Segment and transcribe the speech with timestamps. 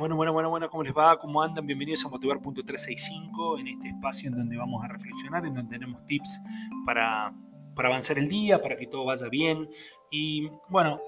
[0.00, 1.18] Bueno, bueno, bueno, bueno, ¿cómo les va?
[1.18, 1.66] ¿Cómo andan?
[1.66, 6.40] Bienvenidos a Motivar.365, en este espacio en donde vamos a reflexionar, en donde tenemos tips
[6.86, 7.34] para,
[7.76, 9.68] avanzar el día, para que todo vaya bien.
[10.10, 11.02] Y bueno,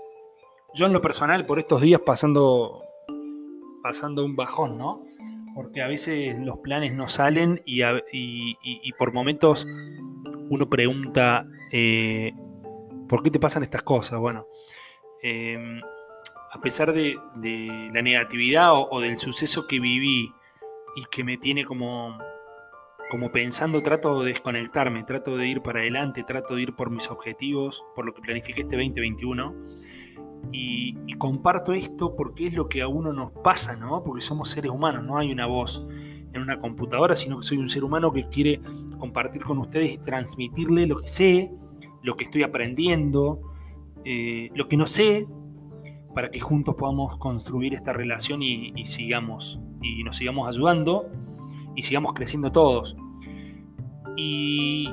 [0.75, 2.83] yo en lo personal, por estos días pasando,
[3.83, 5.03] pasando un bajón, ¿no?
[5.55, 9.67] Porque a veces los planes no salen y, por momentos
[10.51, 12.35] uno pregunta, eh,
[13.09, 14.19] ¿por qué te pasan estas cosas?
[14.19, 14.49] Bueno,
[15.23, 15.81] eh,
[16.53, 17.19] a pesar de,
[17.93, 20.33] la negatividad o, del suceso que viví
[20.95, 22.19] y que me tiene como,
[23.11, 27.11] como pensando, trato de desconectarme, trato de ir para adelante, trato de ir por mis
[27.11, 29.55] objetivos, por lo que planifiqué este 2021.
[30.53, 34.03] Y, comparto esto porque es lo que a uno nos pasa, ¿no?
[34.03, 37.69] Porque somos seres humanos, no hay una voz en una computadora, sino que soy un
[37.69, 38.61] ser humano que quiere
[38.99, 41.53] compartir con ustedes y transmitirle lo que sé,
[42.03, 43.41] lo que estoy aprendiendo,
[44.05, 45.29] eh, lo que no sé,
[46.15, 51.09] para que juntos podamos construir esta relación y, sigamos, y nos sigamos ayudando
[51.75, 52.97] y sigamos creciendo todos.
[54.17, 54.89] Y,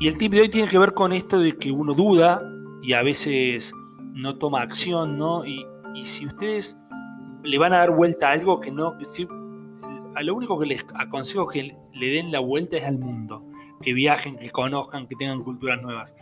[0.00, 2.42] el tip de hoy tiene que ver con esto de que uno duda
[2.82, 3.72] y a veces
[4.12, 5.46] no toma acción, ¿no?
[5.46, 5.64] Y,
[6.02, 6.78] si ustedes
[7.42, 8.94] le van a dar vuelta a algo que no,
[10.14, 13.46] a lo único que les aconsejo que le den la vuelta es al mundo,
[13.80, 16.14] que viajen, que conozcan, que tengan culturas nuevas.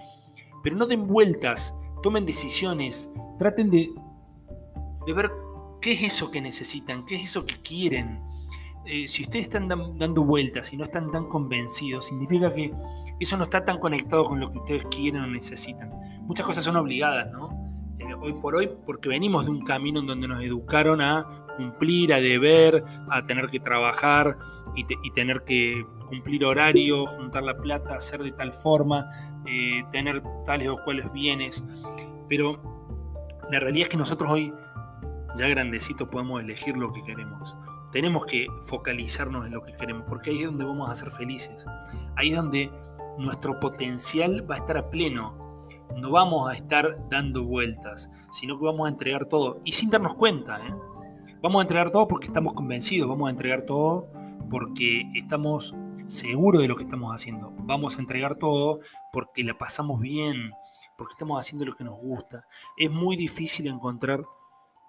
[0.63, 3.91] Pero no den vueltas, tomen decisiones, traten de,
[5.07, 5.31] de ver
[5.81, 8.21] qué es eso que necesitan, qué es eso que quieren.
[8.85, 12.73] Eh, si ustedes están dando vueltas y no están tan convencidos, significa que
[13.21, 15.91] eso no está tan conectado con lo que ustedes quieren o necesitan.
[16.23, 17.51] Muchas cosas son obligadas, ¿no?
[17.99, 22.13] Eh, hoy por hoy, porque venimos de un camino en donde nos educaron a cumplir,
[22.13, 24.39] a deber, a tener que trabajar
[24.75, 29.09] y, tener que cumplir horario, juntar la plata, hacer de tal forma,
[29.47, 31.65] eh, tener tales o cuales bienes.
[32.29, 32.61] Pero
[33.51, 34.53] la realidad es que nosotros hoy
[35.37, 37.57] ya grandecitos podemos elegir lo que queremos.
[37.91, 41.67] Tenemos que focalizarnos en lo que queremos, porque ahí es donde vamos a ser felices.
[42.17, 42.71] Ahí es donde
[43.19, 45.67] nuestro potencial va a estar a pleno.
[45.97, 49.61] No vamos a estar dando vueltas, sino que vamos a entregar todo.
[49.65, 50.75] Y sin darnos cuenta, ¿eh?
[51.43, 54.09] Vamos a entregar todo porque estamos convencidos, vamos a entregar todo
[54.49, 55.75] porque estamos
[56.07, 57.53] seguros de lo que estamos haciendo.
[57.59, 58.81] Vamos a entregar todo
[59.13, 60.53] porque la pasamos bien,
[60.97, 62.47] porque estamos haciendo lo que nos gusta.
[62.77, 64.23] Es muy difícil encontrar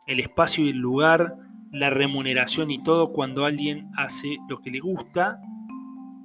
[0.08, 1.38] el espacio y el lugar,
[1.72, 5.40] la remuneración y todo cuando alguien hace lo que le gusta.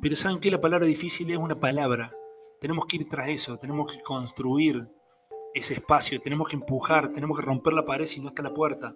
[0.01, 0.51] Pero ¿saben qué?
[0.51, 2.13] La palabra difícil es una palabra.
[2.61, 4.89] Tenemos que ir tras eso, tenemos que construir
[5.55, 8.95] ese espacio, tenemos que empujar, tenemos que romper la pared si no está la puerta.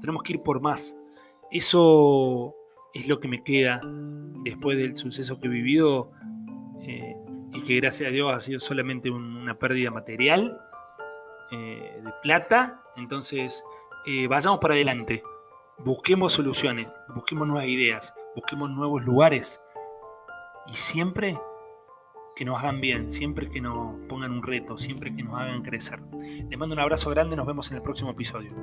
[0.00, 1.00] Tenemos que ir por más.
[1.50, 2.54] Eso
[2.92, 3.80] es lo que me queda
[4.44, 6.12] después del suceso que he vivido
[6.82, 7.16] eh,
[7.52, 10.56] y que gracias a Dios ha sido solamente una pérdida material
[11.50, 12.82] eh, de plata.
[12.96, 13.64] Entonces
[14.06, 15.22] eh, vayamos para adelante,
[15.78, 19.62] busquemos soluciones, busquemos nuevas ideas, busquemos nuevos lugares
[20.66, 21.38] y siempre
[22.36, 26.00] que nos hagan bien, siempre que nos pongan un reto, siempre que nos hagan crecer.
[26.48, 28.54] Les mando un abrazo grande, nos vemos en el próximo episodio.